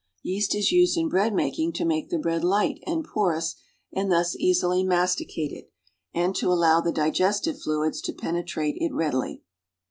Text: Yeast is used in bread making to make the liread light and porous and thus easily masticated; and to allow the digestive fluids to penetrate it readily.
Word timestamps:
Yeast 0.23 0.55
is 0.55 0.71
used 0.71 0.97
in 0.97 1.07
bread 1.09 1.31
making 1.31 1.73
to 1.73 1.85
make 1.85 2.09
the 2.09 2.17
liread 2.17 2.41
light 2.43 2.79
and 2.87 3.03
porous 3.05 3.55
and 3.93 4.11
thus 4.11 4.35
easily 4.35 4.83
masticated; 4.83 5.65
and 6.11 6.35
to 6.37 6.51
allow 6.51 6.81
the 6.81 6.91
digestive 6.91 7.59
fluids 7.61 8.01
to 8.01 8.11
penetrate 8.13 8.77
it 8.79 8.91
readily. 8.95 9.43